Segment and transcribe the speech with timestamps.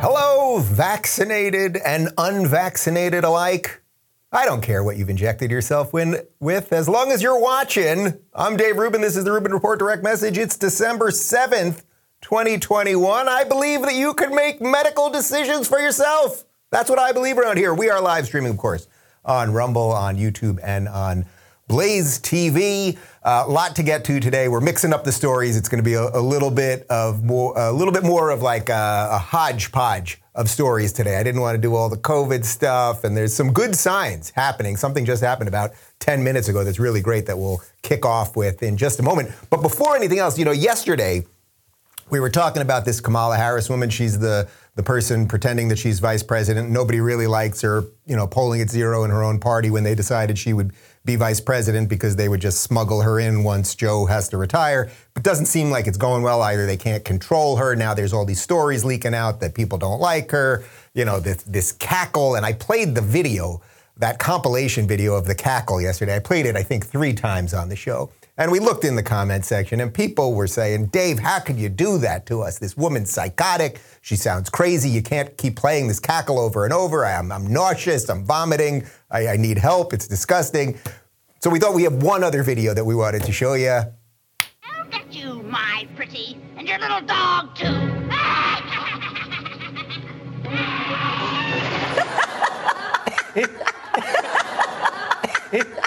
[0.00, 3.80] Hello, vaccinated and unvaccinated alike.
[4.30, 8.18] I don't care what you've injected yourself with, as long as you're watching.
[8.34, 9.00] I'm Dave Rubin.
[9.00, 10.36] This is the Rubin Report Direct Message.
[10.36, 11.84] It's December 7th,
[12.20, 13.28] 2021.
[13.28, 16.44] I believe that you can make medical decisions for yourself.
[16.70, 17.72] That's what I believe around here.
[17.72, 18.86] We are live streaming, of course,
[19.24, 21.24] on Rumble, on YouTube, and on
[21.68, 22.96] Blaze TV.
[23.22, 24.48] A uh, lot to get to today.
[24.48, 25.54] We're mixing up the stories.
[25.56, 28.40] It's going to be a, a, little bit of more, a little bit more of
[28.40, 31.18] like a, a hodgepodge of stories today.
[31.18, 34.76] I didn't want to do all the COVID stuff, and there's some good signs happening.
[34.76, 38.62] Something just happened about 10 minutes ago that's really great that we'll kick off with
[38.62, 39.30] in just a moment.
[39.50, 41.26] But before anything else, you know, yesterday
[42.10, 43.90] we were talking about this Kamala Harris woman.
[43.90, 46.70] She's the the person pretending that she's vice president.
[46.70, 49.96] Nobody really likes her, you know, polling at zero in her own party when they
[49.96, 50.72] decided she would
[51.04, 54.90] be vice president because they would just smuggle her in once Joe has to retire.
[55.14, 56.66] But doesn't seem like it's going well either.
[56.66, 57.74] They can't control her.
[57.74, 60.64] Now there's all these stories leaking out that people don't like her.
[60.94, 62.34] You know, this, this cackle.
[62.34, 63.62] And I played the video,
[63.96, 66.16] that compilation video of the cackle yesterday.
[66.16, 68.10] I played it, I think, three times on the show.
[68.38, 71.68] And we looked in the comment section, and people were saying, Dave, how could you
[71.68, 72.60] do that to us?
[72.60, 73.80] This woman's psychotic.
[74.00, 74.88] She sounds crazy.
[74.88, 77.04] You can't keep playing this cackle over and over.
[77.04, 78.08] I'm, I'm nauseous.
[78.08, 78.86] I'm vomiting.
[79.10, 79.92] I, I need help.
[79.92, 80.78] It's disgusting.
[81.40, 83.70] So we thought we have one other video that we wanted to show you.
[83.70, 87.66] I'll get you, my pretty, and your little dog, too.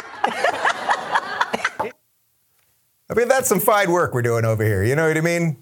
[3.11, 4.83] I mean, that's some fine work we're doing over here.
[4.83, 5.57] You know what I mean?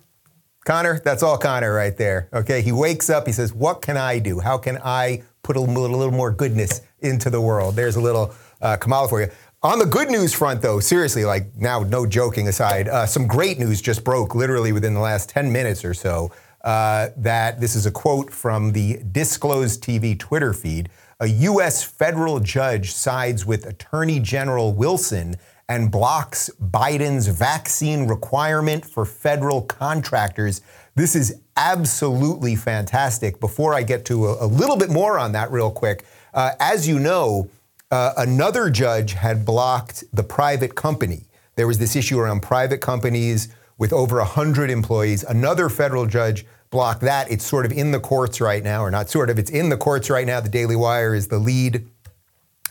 [0.65, 2.29] Connor, that's all Connor right there.
[2.31, 4.39] Okay, he wakes up, he says, What can I do?
[4.39, 7.75] How can I put a little, a little more goodness into the world?
[7.75, 9.29] There's a little uh, Kamala for you.
[9.63, 13.57] On the good news front, though, seriously, like now, no joking aside, uh, some great
[13.57, 16.31] news just broke literally within the last 10 minutes or so.
[16.63, 20.89] Uh, that this is a quote from the Disclosed TV Twitter feed.
[21.21, 21.83] A U.S.
[21.83, 25.35] federal judge sides with Attorney General Wilson
[25.69, 30.61] and blocks Biden's vaccine requirement for federal contractors.
[30.95, 33.39] This is absolutely fantastic.
[33.39, 36.03] Before I get to a, a little bit more on that, real quick,
[36.33, 37.49] uh, as you know,
[37.91, 41.25] uh, another judge had blocked the private company.
[41.55, 45.23] There was this issue around private companies with over 100 employees.
[45.23, 47.31] Another federal judge blocked that.
[47.31, 49.77] It's sort of in the courts right now, or not sort of, it's in the
[49.77, 50.39] courts right now.
[50.39, 51.87] The Daily Wire is the lead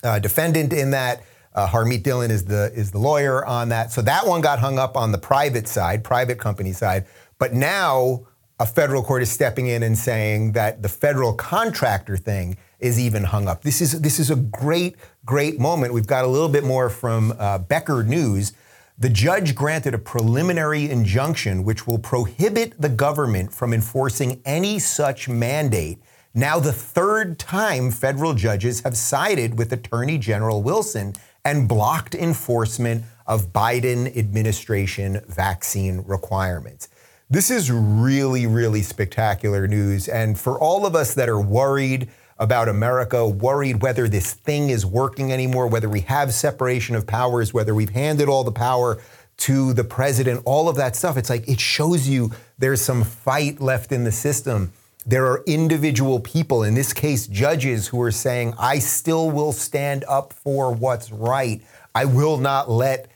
[0.03, 1.23] uh, defendant in that.
[1.59, 3.91] Uh, Harmeet Dhillon is the is the lawyer on that.
[3.91, 7.05] So that one got hung up on the private side, private company side.
[7.39, 8.29] But now
[8.61, 13.25] a federal court is stepping in and saying that the federal contractor thing is even
[13.25, 13.63] hung up.
[13.63, 15.93] This is this is a great great moment.
[15.93, 18.53] We've got a little bit more from uh, Becker News.
[18.97, 25.29] The judge granted a preliminary injunction which will prohibit the government from enforcing any such
[25.29, 25.99] mandate.
[26.35, 31.15] Now, the third time federal judges have sided with Attorney General Wilson
[31.45, 36.89] and blocked enforcement of Biden administration vaccine requirements.
[37.31, 40.09] This is really, really spectacular news.
[40.09, 44.87] And for all of us that are worried about America, worried whether this thing is
[44.87, 48.99] working anymore, whether we have separation of powers, whether we've handed all the power
[49.39, 53.61] to the president, all of that stuff, it's like it shows you there's some fight
[53.61, 54.73] left in the system.
[55.09, 60.05] There are individual people, in this case, judges, who are saying, I still will stand
[60.07, 61.63] up for what's right.
[61.95, 63.11] I will not let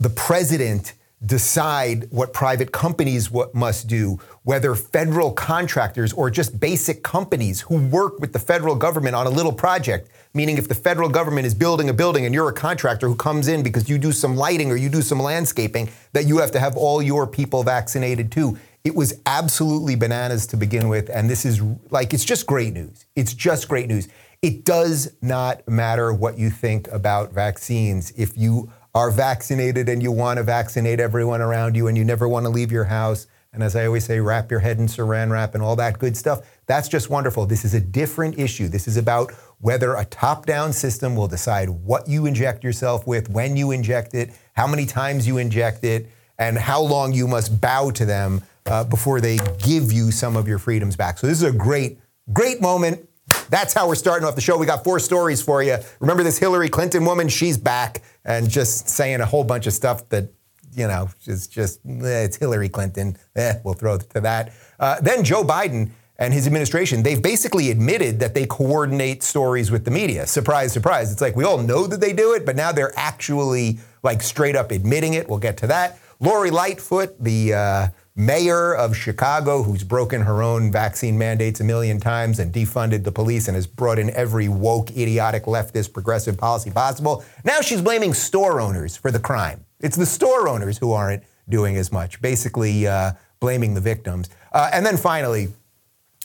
[0.00, 0.94] the president
[1.24, 8.18] decide what private companies must do, whether federal contractors or just basic companies who work
[8.18, 10.10] with the federal government on a little project.
[10.34, 13.46] Meaning, if the federal government is building a building and you're a contractor who comes
[13.46, 16.58] in because you do some lighting or you do some landscaping, that you have to
[16.58, 18.58] have all your people vaccinated too.
[18.84, 21.10] It was absolutely bananas to begin with.
[21.10, 21.60] And this is
[21.90, 23.06] like, it's just great news.
[23.16, 24.08] It's just great news.
[24.40, 28.12] It does not matter what you think about vaccines.
[28.16, 32.28] If you are vaccinated and you want to vaccinate everyone around you and you never
[32.28, 35.30] want to leave your house, and as I always say, wrap your head in saran
[35.30, 37.46] wrap and all that good stuff, that's just wonderful.
[37.46, 38.68] This is a different issue.
[38.68, 43.28] This is about whether a top down system will decide what you inject yourself with,
[43.30, 46.08] when you inject it, how many times you inject it,
[46.38, 50.46] and how long you must bow to them uh, before they give you some of
[50.46, 51.18] your freedoms back.
[51.18, 51.98] So, this is a great,
[52.32, 53.08] great moment.
[53.50, 54.56] That's how we're starting off the show.
[54.58, 55.78] We got four stories for you.
[56.00, 57.28] Remember this Hillary Clinton woman?
[57.28, 60.30] She's back and just saying a whole bunch of stuff that,
[60.74, 63.16] you know, is just, eh, it's Hillary Clinton.
[63.36, 64.52] Eh, we'll throw it to that.
[64.78, 69.84] Uh, then Joe Biden and his administration, they've basically admitted that they coordinate stories with
[69.84, 70.26] the media.
[70.26, 71.12] Surprise, surprise.
[71.12, 74.56] It's like we all know that they do it, but now they're actually like straight
[74.56, 75.28] up admitting it.
[75.28, 75.98] We'll get to that.
[76.20, 77.88] Lori Lightfoot, the uh,
[78.18, 83.12] mayor of Chicago, who's broken her own vaccine mandates a million times and defunded the
[83.12, 87.24] police and has brought in every woke, idiotic, leftist, progressive policy possible.
[87.44, 89.64] Now she's blaming store owners for the crime.
[89.78, 94.28] It's the store owners who aren't doing as much, basically uh, blaming the victims.
[94.52, 95.48] Uh, and then finally,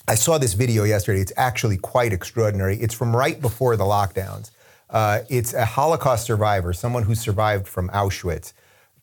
[0.08, 1.22] I saw this video yesterday.
[1.22, 2.76] It's actually quite extraordinary.
[2.78, 4.50] It's from right before the lockdowns.
[4.90, 8.54] Uh, it's a Holocaust survivor, someone who survived from Auschwitz,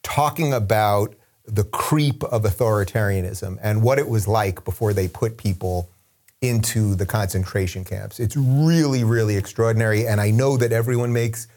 [0.03, 1.15] talking about
[1.55, 5.89] the creep of authoritarianism and what it was like before they put people
[6.41, 8.19] into the concentration camps.
[8.19, 10.07] It's really, really extraordinary.
[10.07, 11.49] And I know that everyone makes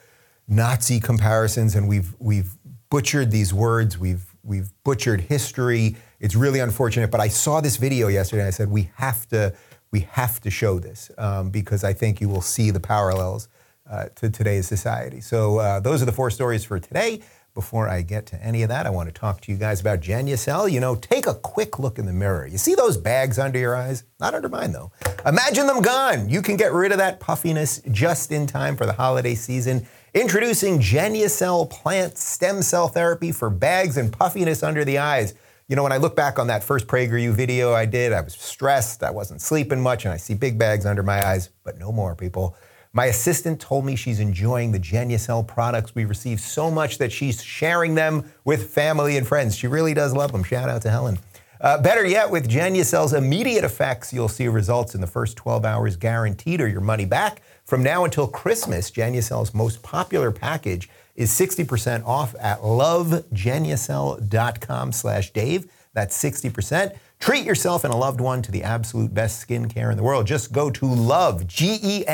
[0.47, 2.51] Nazi comparisons, and we've we've
[2.89, 3.97] butchered these words.
[3.97, 5.95] We've we've butchered history.
[6.19, 9.53] It's really unfortunate, but I saw this video yesterday and I said, we have to,
[9.91, 13.47] we have to show this um, because I think you will see the parallels
[13.89, 15.21] uh, to today's society.
[15.21, 17.21] So uh, those are the four stories for today.
[17.53, 20.00] Before I get to any of that, I want to talk to you guys about
[20.00, 20.71] Genucel.
[20.71, 22.47] You know, take a quick look in the mirror.
[22.47, 24.05] You see those bags under your eyes?
[24.19, 24.91] Not under mine, though.
[25.23, 26.29] Imagine them gone.
[26.29, 29.85] You can get rid of that puffiness just in time for the holiday season.
[30.15, 35.35] Introducing Genucel plant stem cell therapy for bags and puffiness under the eyes.
[35.67, 38.33] You know, when I look back on that first PragerU video I did, I was
[38.33, 41.91] stressed, I wasn't sleeping much, and I see big bags under my eyes, but no
[41.91, 42.57] more, people.
[42.95, 47.43] My assistant told me she's enjoying the Genucel products we receive so much that she's
[47.43, 49.57] sharing them with family and friends.
[49.57, 50.43] She really does love them.
[50.43, 51.17] Shout out to Helen.
[51.59, 55.95] Uh, better yet, with Genucel's immediate effects, you'll see results in the first 12 hours
[55.95, 57.41] guaranteed or your money back.
[57.63, 65.67] From now until Christmas, Genucel's most popular package is 60% off at lovegenucel.com slash Dave.
[65.93, 66.95] That's 60%.
[67.19, 70.27] Treat yourself and a loved one to the absolute best skincare in the world.
[70.27, 72.07] Just go to love, G-E-N-U-C-E-L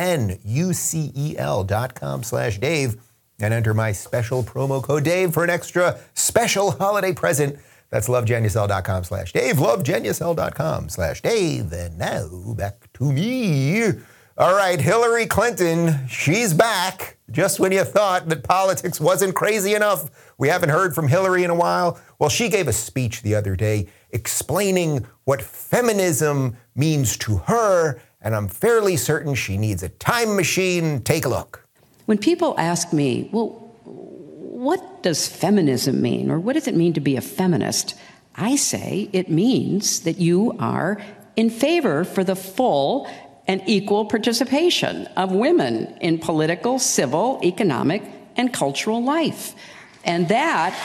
[1.63, 3.01] dot com slash Dave
[3.39, 7.57] and enter my special promo code Dave for an extra special holiday present.
[7.89, 11.71] That's lovegenucel.com slash Dave, lovegenucel.com slash Dave.
[11.73, 13.93] And now back to me.
[14.39, 17.17] All right, Hillary Clinton, she's back.
[17.29, 21.49] Just when you thought that politics wasn't crazy enough, we haven't heard from Hillary in
[21.49, 21.99] a while.
[22.19, 28.33] Well, she gave a speech the other day explaining what feminism means to her, and
[28.33, 31.01] I'm fairly certain she needs a time machine.
[31.01, 31.67] Take a look.
[32.05, 33.49] When people ask me, well,
[33.83, 37.93] what does feminism mean, or what does it mean to be a feminist?
[38.37, 40.97] I say it means that you are
[41.35, 43.09] in favor for the full
[43.49, 48.03] and equal participation of women in political, civil, economic,
[48.37, 49.55] and cultural life.
[50.05, 50.75] And that.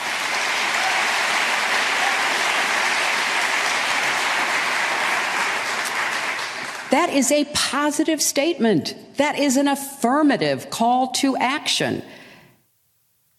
[6.89, 8.95] That is a positive statement.
[9.17, 12.01] That is an affirmative call to action.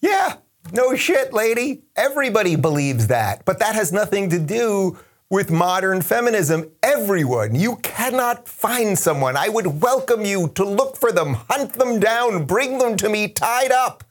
[0.00, 0.37] Yeah,
[0.73, 1.82] no shit, lady.
[1.96, 3.45] Everybody believes that.
[3.45, 6.71] But that has nothing to do with modern feminism.
[6.83, 9.37] Everyone, you cannot find someone.
[9.37, 13.28] I would welcome you to look for them, hunt them down, bring them to me
[13.28, 14.04] tied up,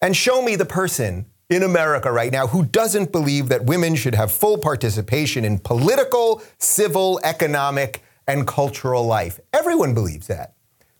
[0.00, 4.14] and show me the person in America right now who doesn't believe that women should
[4.14, 9.40] have full participation in political, civil, economic, and cultural life.
[9.52, 10.54] Everyone believes that.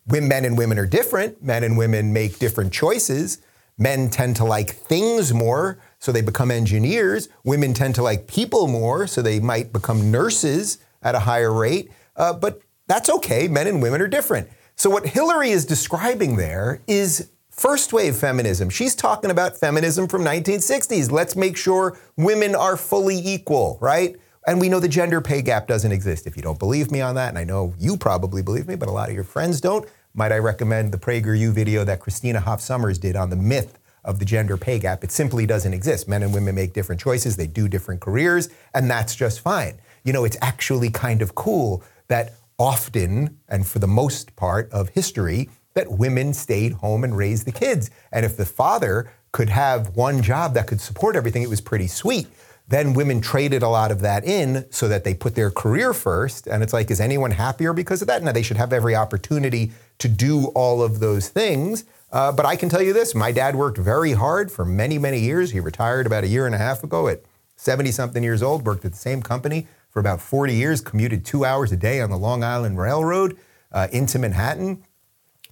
[0.06, 1.42] Men and women are different.
[1.42, 3.38] Men and women make different choices.
[3.78, 7.28] Men tend to like things more so they become engineers.
[7.44, 11.92] Women tend to like people more, so they might become nurses at a higher rate.
[12.16, 13.46] Uh, but that's okay.
[13.46, 14.48] Men and women are different.
[14.74, 18.68] So, what Hillary is describing there is first wave feminism.
[18.68, 21.12] She's talking about feminism from 1960s.
[21.12, 24.16] Let's make sure women are fully equal, right?
[24.44, 26.26] And we know the gender pay gap doesn't exist.
[26.26, 28.88] If you don't believe me on that, and I know you probably believe me, but
[28.88, 32.60] a lot of your friends don't, might I recommend the PragerU video that Christina Hoff
[32.60, 35.04] Sommers did on the myth of the gender pay gap.
[35.04, 36.08] It simply doesn't exist.
[36.08, 39.74] Men and women make different choices, they do different careers, and that's just fine.
[40.04, 44.88] You know, it's actually kind of cool that often, and for the most part of
[44.90, 47.90] history, that women stayed home and raised the kids.
[48.12, 51.86] And if the father could have one job that could support everything, it was pretty
[51.86, 52.26] sweet.
[52.68, 56.46] then women traded a lot of that in so that they put their career first.
[56.46, 58.22] And it's like, is anyone happier because of that?
[58.22, 61.84] No, they should have every opportunity to do all of those things.
[62.10, 65.20] Uh, but I can tell you this my dad worked very hard for many, many
[65.20, 65.52] years.
[65.52, 67.22] He retired about a year and a half ago at
[67.56, 71.44] 70 something years old, worked at the same company for about 40 years, commuted two
[71.44, 73.36] hours a day on the Long Island Railroad
[73.70, 74.82] uh, into Manhattan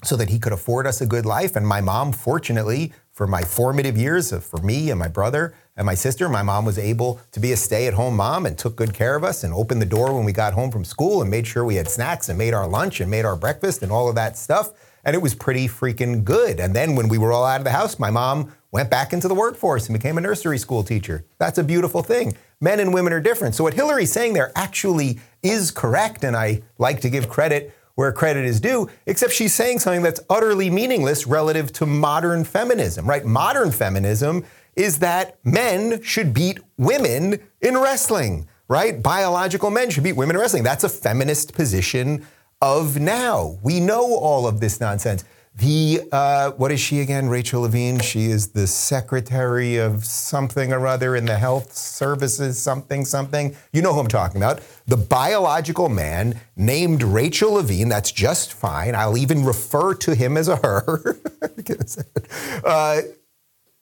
[0.02, 1.56] so that he could afford us a good life.
[1.56, 5.94] And my mom, fortunately, for my formative years, for me and my brother and my
[5.94, 8.94] sister, my mom was able to be a stay at home mom and took good
[8.94, 11.46] care of us and opened the door when we got home from school and made
[11.46, 14.14] sure we had snacks and made our lunch and made our breakfast and all of
[14.14, 14.72] that stuff.
[15.04, 16.60] And it was pretty freaking good.
[16.60, 19.28] And then when we were all out of the house, my mom went back into
[19.28, 21.24] the workforce and became a nursery school teacher.
[21.38, 22.36] That's a beautiful thing.
[22.60, 23.54] Men and women are different.
[23.54, 26.22] So what Hillary's saying there actually is correct.
[26.24, 30.20] And I like to give credit where credit is due, except she's saying something that's
[30.30, 33.26] utterly meaningless relative to modern feminism, right?
[33.26, 34.42] Modern feminism
[34.74, 39.02] is that men should beat women in wrestling, right?
[39.02, 40.62] Biological men should beat women in wrestling.
[40.62, 42.26] That's a feminist position
[42.62, 43.58] of now.
[43.62, 45.22] We know all of this nonsense.
[45.60, 47.28] The, uh, what is she again?
[47.28, 47.98] Rachel Levine.
[47.98, 53.54] She is the secretary of something or other in the health services, something, something.
[53.70, 54.62] You know who I'm talking about.
[54.86, 57.90] The biological man named Rachel Levine.
[57.90, 58.94] That's just fine.
[58.94, 61.18] I'll even refer to him as a her.
[62.64, 63.02] uh,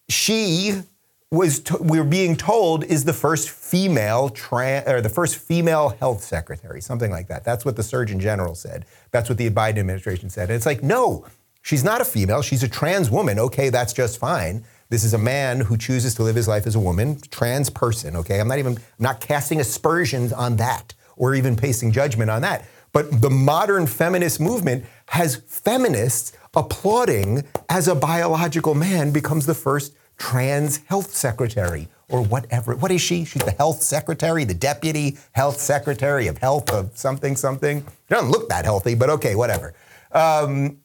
[0.09, 0.83] she
[1.31, 6.25] was we are being told is the first female trans or the first female health
[6.25, 7.45] secretary, something like that.
[7.45, 8.85] That's what the Surgeon General said.
[9.13, 10.49] That's what the Biden administration said.
[10.49, 11.27] And it's like, no,
[11.63, 12.43] she's not a female.
[12.43, 13.39] She's a trans woman.
[13.39, 14.65] Okay, that's just fine.
[14.91, 18.17] This is a man who chooses to live his life as a woman, trans person.
[18.17, 22.43] Okay, I'm not even I'm not casting aspersions on that or even passing judgment on
[22.43, 22.65] that.
[22.93, 29.95] But the modern feminist movement has feminists applauding as a biological man becomes the first
[30.17, 32.75] trans health secretary or whatever.
[32.75, 33.25] What is she?
[33.25, 37.83] She's the health secretary, the deputy health secretary of health of something, something.
[37.83, 39.75] She doesn't look that healthy, but okay, whatever.
[40.13, 40.79] Um,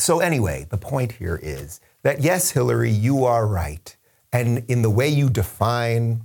[0.00, 3.96] so, anyway, the point here is that yes, Hillary, you are right.
[4.32, 6.22] And in the way you define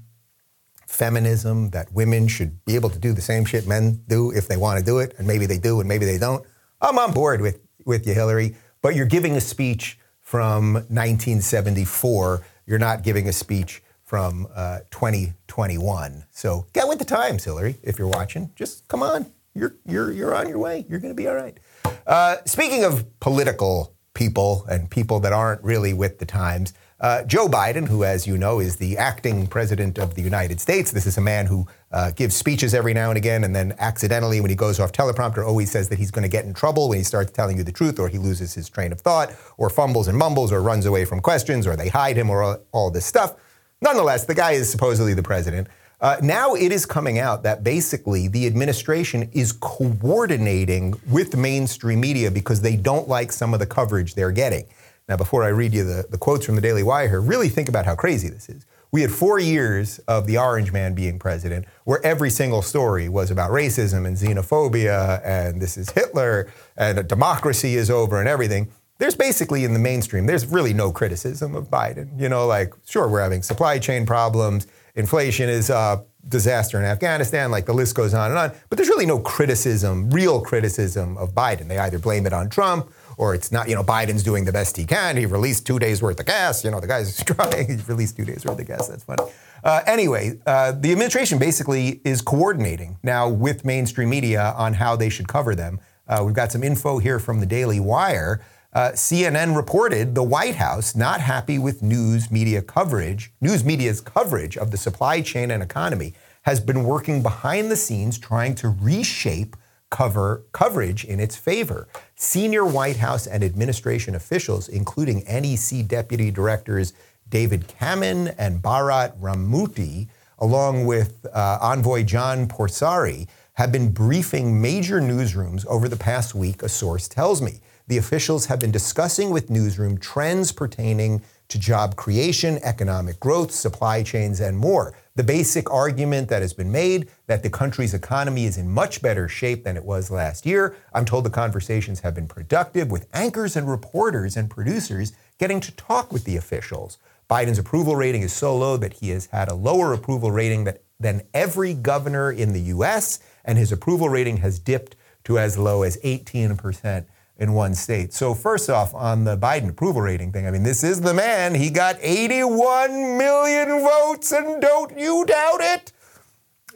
[0.87, 4.57] feminism, that women should be able to do the same shit men do if they
[4.57, 6.45] want to do it, and maybe they do and maybe they don't,
[6.81, 8.55] I'm on board with, with you, Hillary.
[8.81, 12.45] But you're giving a speech from 1974.
[12.67, 16.23] You're not giving a speech from uh, 2021.
[16.31, 17.75] So get with the times, Hillary.
[17.83, 19.25] If you're watching, just come on.
[19.53, 20.85] You're you're you're on your way.
[20.87, 21.57] You're going to be all right.
[22.05, 26.73] Uh, speaking of political people and people that aren't really with the times.
[26.99, 30.91] Uh, Joe Biden, who, as you know, is the acting president of the United States,
[30.91, 34.39] this is a man who uh, gives speeches every now and again, and then accidentally,
[34.39, 36.97] when he goes off teleprompter, always says that he's going to get in trouble when
[36.97, 40.07] he starts telling you the truth, or he loses his train of thought, or fumbles
[40.07, 43.05] and mumbles, or runs away from questions, or they hide him, or all, all this
[43.05, 43.35] stuff.
[43.81, 45.67] Nonetheless, the guy is supposedly the president.
[46.01, 52.29] Uh, now it is coming out that basically the administration is coordinating with mainstream media
[52.29, 54.65] because they don't like some of the coverage they're getting.
[55.07, 57.69] Now, before I read you the, the quotes from the Daily Wire here, really think
[57.69, 58.65] about how crazy this is.
[58.91, 63.29] We had four years of the Orange Man being president, where every single story was
[63.29, 68.69] about racism and xenophobia, and this is Hitler, and democracy is over, and everything.
[68.97, 72.19] There's basically in the mainstream, there's really no criticism of Biden.
[72.19, 77.51] You know, like, sure, we're having supply chain problems, inflation is a disaster in Afghanistan,
[77.51, 81.33] like the list goes on and on, but there's really no criticism, real criticism of
[81.33, 81.67] Biden.
[81.67, 84.75] They either blame it on Trump or it's not, you know, Biden's doing the best
[84.75, 85.17] he can.
[85.17, 86.63] He released two days worth of gas.
[86.63, 87.67] You know, the guy's trying.
[87.67, 88.87] He released two days worth of gas.
[88.87, 89.23] That's funny.
[89.63, 95.09] Uh, anyway, uh, the administration basically is coordinating now with mainstream media on how they
[95.09, 95.79] should cover them.
[96.07, 98.41] Uh, we've got some info here from the Daily Wire.
[98.75, 104.57] Uh, CNN reported the White House not happy with news media coverage, news media's coverage
[104.57, 109.55] of the supply chain and economy, has been working behind the scenes trying to reshape
[109.89, 111.87] cover coverage in its favor.
[112.17, 116.91] Senior White House and administration officials, including NEC deputy directors
[117.29, 124.99] David Kamin and Bharat Ramamurti, along with uh, envoy John Porcari, have been briefing major
[124.99, 127.61] newsrooms over the past week, a source tells me.
[127.87, 134.01] The officials have been discussing with newsroom trends pertaining to job creation, economic growth, supply
[134.01, 134.95] chains, and more.
[135.13, 139.27] The basic argument that has been made that the country's economy is in much better
[139.27, 140.75] shape than it was last year.
[140.93, 145.71] I'm told the conversations have been productive with anchors and reporters and producers getting to
[145.75, 146.97] talk with the officials.
[147.29, 150.81] Biden's approval rating is so low that he has had a lower approval rating that,
[150.99, 155.83] than every governor in the US, and his approval rating has dipped to as low
[155.83, 157.05] as 18%
[157.37, 158.13] in one state.
[158.13, 161.55] So, first off, on the Biden approval rating thing, I mean, this is the man.
[161.55, 165.91] He got 81 million votes, and don't you doubt it.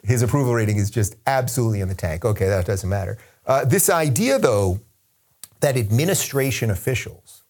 [0.02, 2.24] His approval rating is just absolutely in the tank.
[2.24, 3.18] Okay, that doesn't matter.
[3.46, 4.80] Uh, this idea, though,
[5.60, 7.42] that administration officials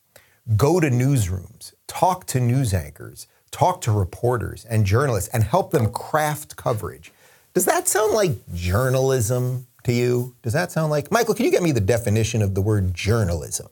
[0.57, 5.90] go to newsrooms, talk to news anchors, talk to reporters and journalists, and help them
[5.93, 7.12] craft coverage.
[7.55, 10.35] Does that sound like journalism to you?
[10.43, 13.69] Does that sound like, Michael, can you get me the definition of the word journalism?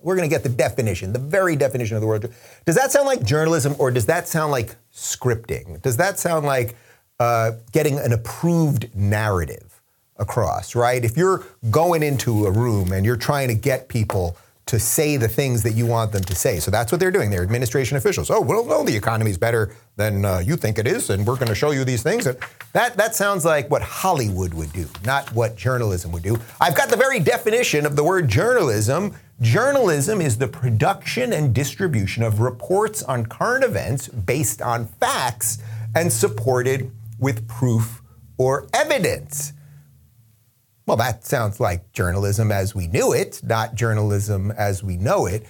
[0.00, 2.32] We're going to get the definition, the very definition of the word.
[2.64, 5.82] Does that sound like journalism or does that sound like scripting?
[5.82, 6.76] Does that sound like
[7.18, 9.80] uh, getting an approved narrative
[10.16, 11.04] across, right?
[11.04, 14.36] If you're going into a room and you're trying to get people
[14.68, 16.60] to say the things that you want them to say.
[16.60, 17.30] So that's what they're doing.
[17.30, 18.30] They're administration officials.
[18.30, 21.36] Oh, well, no, the economy is better than uh, you think it is, and we're
[21.36, 22.24] going to show you these things.
[22.24, 26.38] That that sounds like what Hollywood would do, not what journalism would do.
[26.60, 29.14] I've got the very definition of the word journalism.
[29.40, 35.58] Journalism is the production and distribution of reports on current events based on facts
[35.94, 38.02] and supported with proof
[38.36, 39.54] or evidence.
[40.88, 45.44] Well, that sounds like journalism as we knew it, not journalism as we know it.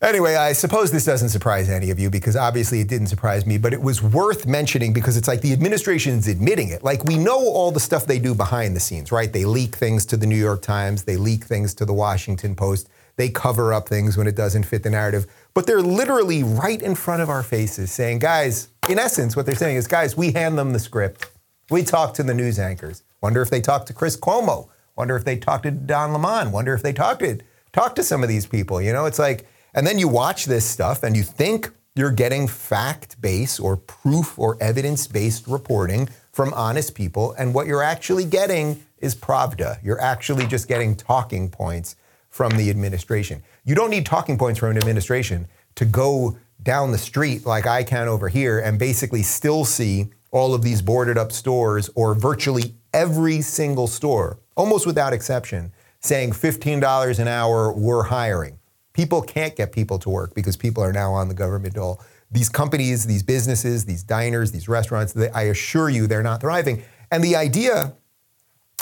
[0.00, 3.58] Anyway, I suppose this doesn't surprise any of you because obviously it didn't surprise me,
[3.58, 6.82] but it was worth mentioning because it's like the administration's admitting it.
[6.82, 9.30] Like we know all the stuff they do behind the scenes, right?
[9.30, 12.88] They leak things to the New York Times, they leak things to the Washington Post,
[13.16, 15.26] they cover up things when it doesn't fit the narrative.
[15.52, 19.54] But they're literally right in front of our faces saying, guys, in essence, what they're
[19.54, 21.30] saying is, guys, we hand them the script.
[21.68, 23.02] We talk to the news anchors.
[23.22, 24.68] Wonder if they talked to Chris Cuomo.
[24.96, 26.52] Wonder if they talked to Don Lemon.
[26.52, 27.38] Wonder if they talked to
[27.72, 28.82] talk to some of these people.
[28.82, 32.48] You know, it's like, and then you watch this stuff and you think you're getting
[32.48, 39.14] fact-based or proof or evidence-based reporting from honest people, and what you're actually getting is
[39.14, 39.78] Pravda.
[39.82, 41.96] You're actually just getting talking points
[42.30, 43.42] from the administration.
[43.64, 47.84] You don't need talking points from an administration to go down the street like I
[47.84, 52.74] can over here and basically still see all of these boarded up stores or virtually
[52.92, 58.58] every single store, almost without exception, saying $15 an hour, we're hiring.
[58.92, 62.00] People can't get people to work because people are now on the government dole.
[62.30, 66.82] These companies, these businesses, these diners, these restaurants, they, I assure you they're not thriving.
[67.10, 67.94] And the idea,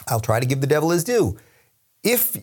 [0.08, 1.38] I'll try to give the devil his due.
[2.02, 2.36] If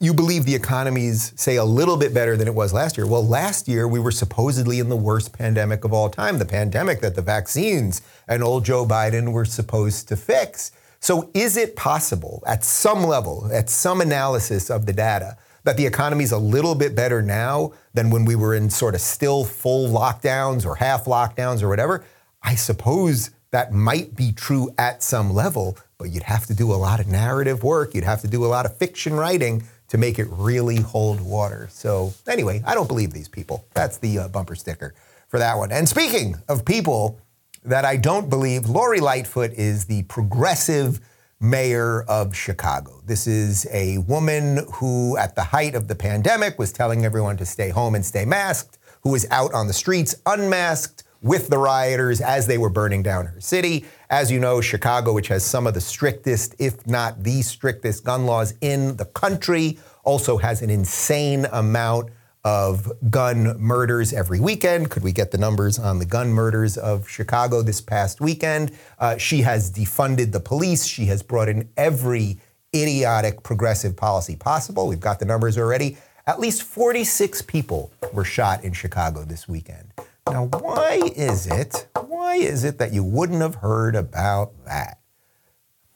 [0.00, 3.06] you believe the economy's, say, a little bit better than it was last year.
[3.06, 7.00] Well, last year we were supposedly in the worst pandemic of all time, the pandemic
[7.00, 10.70] that the vaccines and old Joe Biden were supposed to fix.
[11.00, 15.86] So, is it possible at some level, at some analysis of the data, that the
[15.86, 19.44] economy is a little bit better now than when we were in sort of still
[19.44, 22.04] full lockdowns or half lockdowns or whatever?
[22.42, 26.76] I suppose that might be true at some level, but you'd have to do a
[26.76, 27.94] lot of narrative work.
[27.94, 31.68] You'd have to do a lot of fiction writing to make it really hold water.
[31.70, 33.64] So, anyway, I don't believe these people.
[33.74, 34.94] That's the uh, bumper sticker
[35.28, 35.72] for that one.
[35.72, 37.20] And speaking of people
[37.64, 41.00] that I don't believe Lori Lightfoot is the progressive
[41.40, 43.00] mayor of Chicago.
[43.06, 47.46] This is a woman who, at the height of the pandemic, was telling everyone to
[47.46, 52.20] stay home and stay masked, who was out on the streets unmasked with the rioters
[52.20, 53.84] as they were burning down her city.
[54.10, 58.26] As you know, Chicago, which has some of the strictest, if not the strictest, gun
[58.26, 62.10] laws in the country, also has an insane amount
[62.44, 64.90] of gun murders every weekend.
[64.90, 68.72] Could we get the numbers on the gun murders of Chicago this past weekend?
[68.98, 70.86] Uh, she has defunded the police.
[70.86, 72.38] She has brought in every
[72.74, 74.86] idiotic progressive policy possible.
[74.88, 75.96] We've got the numbers already.
[76.26, 79.92] At least 46 people were shot in Chicago this weekend.
[80.26, 85.00] Now, why is it, why is it that you wouldn't have heard about that?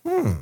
[0.06, 0.32] Hmm.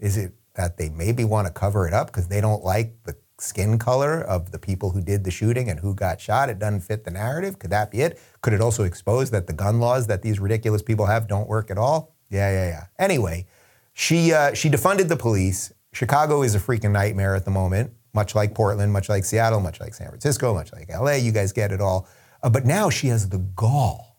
[0.00, 3.16] Is it that they maybe want to cover it up because they don't like the
[3.42, 6.48] skin color of the people who did the shooting and who got shot.
[6.48, 7.58] It doesn't fit the narrative.
[7.58, 8.20] Could that be it?
[8.40, 11.70] Could it also expose that the gun laws that these ridiculous people have don't work
[11.70, 12.14] at all?
[12.30, 12.84] Yeah, yeah, yeah.
[12.98, 13.46] Anyway,
[13.92, 15.72] she uh, she defunded the police.
[15.92, 19.80] Chicago is a freaking nightmare at the moment, much like Portland, much like Seattle, much
[19.80, 21.12] like San Francisco, much like LA.
[21.12, 22.08] You guys get it all.
[22.42, 24.16] Uh, but now she has the gall,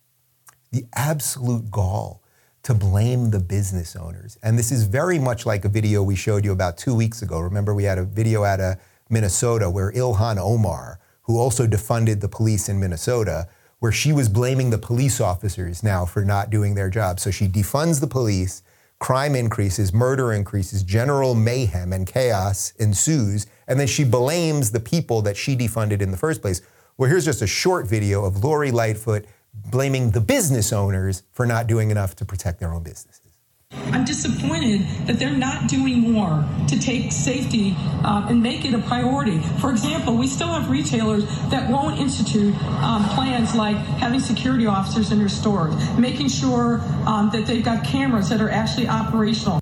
[0.71, 2.21] the absolute gall
[2.63, 4.37] to blame the business owners.
[4.41, 7.39] And this is very much like a video we showed you about two weeks ago.
[7.39, 8.77] Remember, we had a video at of
[9.13, 13.47] Minnesota where Ilhan Omar, who also defunded the police in Minnesota,
[13.79, 17.19] where she was blaming the police officers now for not doing their job.
[17.19, 18.63] So she defunds the police,
[18.99, 25.21] crime increases, murder increases, general mayhem and chaos ensues, and then she blames the people
[25.23, 26.61] that she defunded in the first place.
[26.97, 31.67] Well, here's just a short video of Lori Lightfoot blaming the business owners for not
[31.67, 33.32] doing enough to protect their own businesses.
[33.91, 38.79] I'm disappointed that they're not doing more to take safety uh, and make it a
[38.79, 39.39] priority.
[39.59, 45.11] For example, we still have retailers that won't institute um, plans like having security officers
[45.11, 49.59] in their stores, making sure um, that they've got cameras that are actually operational.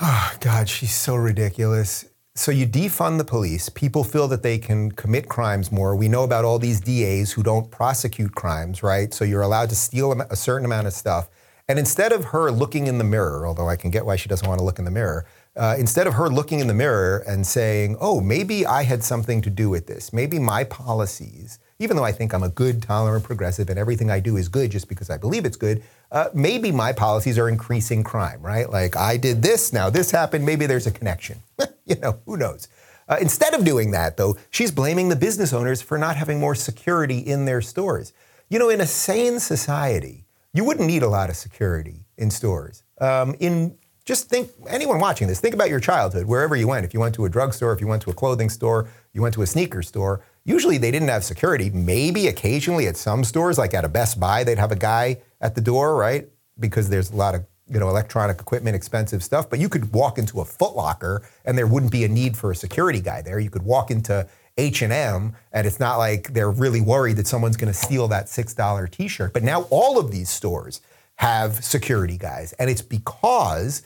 [0.00, 2.04] Oh, God, she's so ridiculous.
[2.34, 3.68] So you defund the police.
[3.68, 5.94] People feel that they can commit crimes more.
[5.94, 9.12] We know about all these DAs who don't prosecute crimes, right?
[9.12, 11.28] So you're allowed to steal a certain amount of stuff.
[11.72, 14.46] And instead of her looking in the mirror, although I can get why she doesn't
[14.46, 15.24] want to look in the mirror,
[15.56, 19.40] uh, instead of her looking in the mirror and saying, oh, maybe I had something
[19.40, 23.24] to do with this, maybe my policies, even though I think I'm a good, tolerant
[23.24, 26.72] progressive and everything I do is good just because I believe it's good, uh, maybe
[26.72, 28.68] my policies are increasing crime, right?
[28.68, 31.38] Like I did this, now this happened, maybe there's a connection.
[31.86, 32.68] you know, who knows?
[33.08, 36.54] Uh, instead of doing that, though, she's blaming the business owners for not having more
[36.54, 38.12] security in their stores.
[38.50, 42.82] You know, in a sane society, you wouldn't need a lot of security in stores.
[43.00, 46.84] Um, in just think, anyone watching this, think about your childhood, wherever you went.
[46.84, 49.34] If you went to a drugstore, if you went to a clothing store, you went
[49.34, 51.70] to a sneaker store, usually they didn't have security.
[51.70, 55.54] Maybe occasionally at some stores, like at a Best Buy, they'd have a guy at
[55.54, 56.28] the door, right?
[56.58, 59.48] Because there's a lot of you know electronic equipment, expensive stuff.
[59.48, 62.50] But you could walk into a Foot Locker and there wouldn't be a need for
[62.50, 63.38] a security guy there.
[63.38, 64.26] You could walk into
[64.58, 68.90] H&M and it's not like they're really worried that someone's going to steal that $6
[68.90, 69.32] t-shirt.
[69.32, 70.80] But now all of these stores
[71.16, 73.82] have security guys and it's because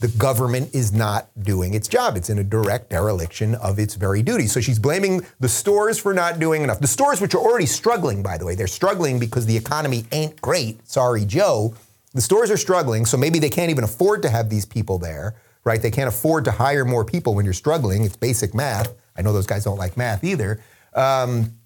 [0.00, 2.16] the government is not doing its job.
[2.16, 4.46] It's in a direct dereliction of its very duty.
[4.46, 6.80] So she's blaming the stores for not doing enough.
[6.80, 10.40] The stores, which are already struggling, by the way, they're struggling because the economy ain't
[10.40, 10.88] great.
[10.88, 11.74] Sorry, Joe.
[12.14, 15.36] The stores are struggling, so maybe they can't even afford to have these people there,
[15.64, 15.80] right?
[15.80, 18.04] They can't afford to hire more people when you're struggling.
[18.04, 18.92] It's basic math.
[19.20, 20.62] I know those guys don't like math either.
[20.94, 21.58] Um,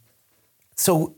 [0.74, 1.14] so,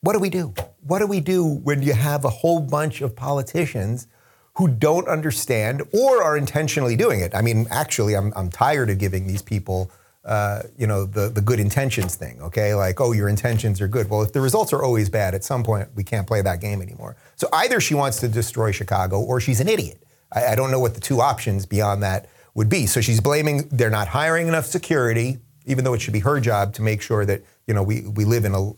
[0.00, 0.52] what do we do?
[0.80, 4.08] What do we do when you have a whole bunch of politicians
[4.54, 7.34] who don't understand or are intentionally doing it?
[7.36, 9.90] I mean, actually, I'm, I'm tired of giving these people.
[10.24, 12.74] Uh, you know the the good intentions thing, okay?
[12.74, 14.10] Like, oh, your intentions are good.
[14.10, 16.82] Well, if the results are always bad, at some point we can't play that game
[16.82, 17.14] anymore.
[17.36, 20.02] So either she wants to destroy Chicago, or she's an idiot.
[20.32, 22.86] I, I don't know what the two options beyond that would be.
[22.86, 26.72] So she's blaming they're not hiring enough security even though it should be her job
[26.74, 28.72] to make sure that you know we, we live in a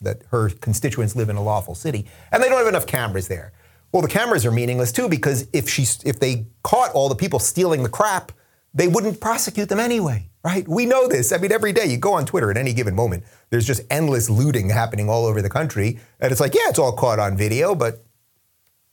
[0.00, 3.52] that her constituents live in a lawful city, and they don't have enough cameras there.
[3.92, 7.38] Well, the cameras are meaningless too because if she if they caught all the people
[7.38, 8.32] stealing the crap,
[8.74, 10.66] they wouldn't prosecute them anyway, right?
[10.68, 11.32] We know this.
[11.32, 14.28] I mean, every day you go on Twitter at any given moment, there's just endless
[14.28, 17.74] looting happening all over the country, and it's like, yeah, it's all caught on video,
[17.74, 18.04] but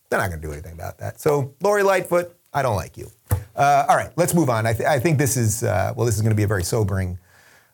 [0.10, 1.20] they're not going to do anything about that.
[1.20, 3.10] So, Lori Lightfoot, I don't like you.
[3.56, 4.68] Uh, all right, let's move on.
[4.68, 6.64] I, th- I think this is uh, well, this is going to be a very
[6.64, 7.18] sobering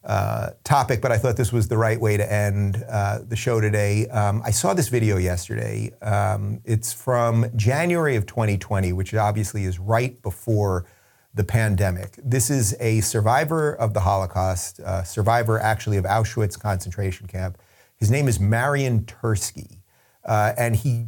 [0.08, 3.60] uh, topic, but I thought this was the right way to end uh, the show
[3.60, 4.08] today.
[4.08, 5.92] Um, I saw this video yesterday.
[6.02, 10.86] Um, it's from January of 2020, which obviously is right before
[11.34, 12.18] the pandemic.
[12.24, 17.58] This is a survivor of the Holocaust, uh, survivor actually of Auschwitz concentration camp.
[17.98, 19.80] His name is Marian Turski,
[20.24, 21.08] uh, and he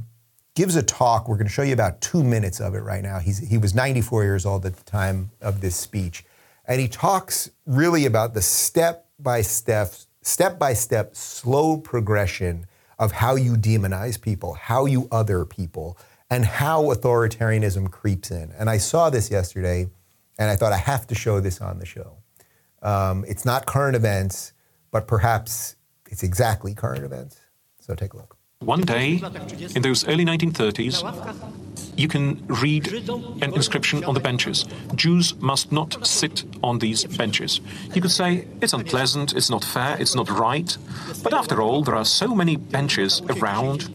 [0.56, 1.30] gives a talk.
[1.30, 3.20] We're going to show you about two minutes of it right now.
[3.20, 6.26] He's, he was 94 years old at the time of this speech.
[6.70, 12.68] And he talks really about the step by step, step by step, slow progression
[13.00, 15.98] of how you demonize people, how you other people,
[16.30, 18.52] and how authoritarianism creeps in.
[18.52, 19.90] And I saw this yesterday,
[20.38, 22.18] and I thought I have to show this on the show.
[22.84, 24.54] Um, it's not current events,
[24.92, 25.76] but perhaps
[26.08, 27.42] it's exactly current events.
[27.80, 28.39] So take a look.
[28.66, 29.22] One day,
[29.74, 31.02] in those early 1930s,
[31.96, 32.92] you can read
[33.42, 34.66] an inscription on the benches.
[34.96, 37.62] Jews must not sit on these benches.
[37.94, 40.78] You could say, it's unpleasant, it's not fair, it's not right.
[41.24, 43.88] But after all, there are so many benches around.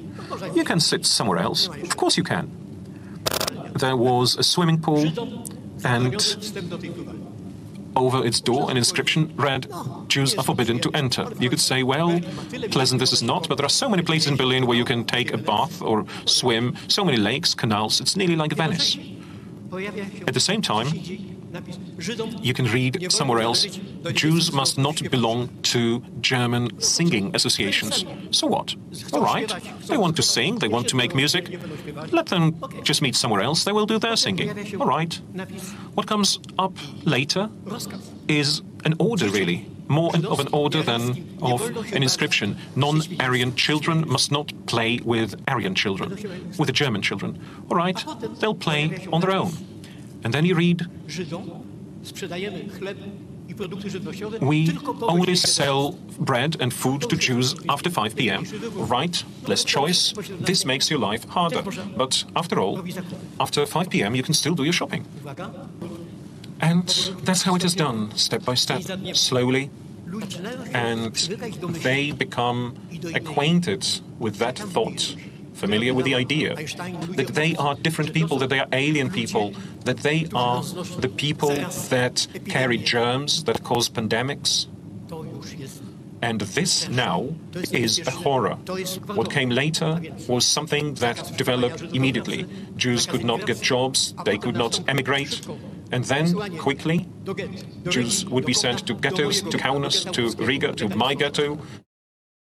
[0.55, 1.68] You can sit somewhere else.
[1.68, 2.50] Of course you can.
[3.79, 5.12] There was a swimming pool,
[5.85, 6.14] and
[7.96, 9.66] over its door an inscription read,
[10.09, 11.28] Jews are forbidden to enter.
[11.38, 12.20] You could say, well,
[12.70, 15.04] pleasant this is not, but there are so many places in Berlin where you can
[15.04, 18.96] take a bath or swim, so many lakes, canals, it's nearly like Venice.
[20.26, 20.88] At the same time,
[22.40, 23.66] you can read somewhere else
[24.12, 28.04] Jews must not belong to German singing associations.
[28.30, 28.74] So what?
[29.12, 29.50] All right.
[29.86, 31.58] They want to sing, they want to make music.
[32.12, 34.50] Let them just meet somewhere else, they will do their singing.
[34.80, 35.14] All right.
[35.94, 37.48] What comes up later
[38.28, 39.70] is an order, really.
[39.86, 41.60] More of an order than of
[41.92, 42.56] an inscription.
[42.74, 46.10] Non Aryan children must not play with Aryan children,
[46.58, 47.38] with the German children.
[47.70, 48.02] All right,
[48.40, 49.52] they'll play on their own.
[50.24, 50.87] And then you read
[54.40, 58.44] We only sell bread and food to Jews after 5 p.m.
[58.74, 59.22] Right?
[59.46, 60.14] Less choice.
[60.40, 61.62] This makes your life harder.
[61.96, 62.82] But after all,
[63.38, 65.06] after 5 p.m., you can still do your shopping.
[66.60, 66.88] And
[67.24, 68.82] that's how it is done, step by step,
[69.14, 69.70] slowly.
[70.72, 71.14] And
[71.82, 72.74] they become
[73.14, 73.87] acquainted
[74.18, 75.14] with that thought
[75.54, 79.98] familiar with the idea that they are different people, that they are alien people, that
[79.98, 81.54] they are the people
[81.90, 84.66] that carry germs, that cause pandemics.
[86.22, 87.34] And this now
[87.70, 88.54] is a horror.
[89.14, 92.46] What came later was something that developed immediately.
[92.76, 95.46] Jews could not get jobs, they could not emigrate.
[95.92, 97.06] And then, quickly,
[97.88, 101.58] Jews would be sent to ghettos, to Kaunas, to Riga, to my ghetto,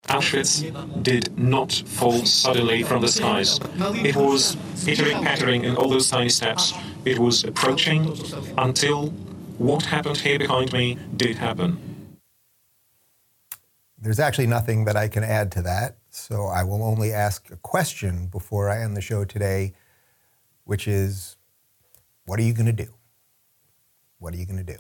[0.08, 3.60] Auschwitz did not fall suddenly from the skies.
[4.04, 6.74] It was pittering, pattering in all those tiny steps.
[7.04, 8.12] It was approaching
[8.58, 9.10] until
[9.58, 11.78] what happened here behind me did happen.
[13.96, 17.56] There's actually nothing that I can add to that, so I will only ask a
[17.56, 19.72] question before I end the show today,
[20.64, 21.36] which is
[22.26, 22.92] what are you going to do?
[24.18, 24.78] What are you going to do?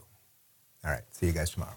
[0.84, 1.76] All right, see you guys tomorrow.